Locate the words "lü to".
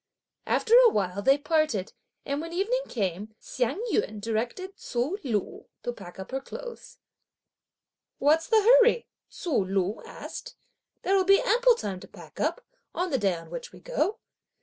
5.23-5.93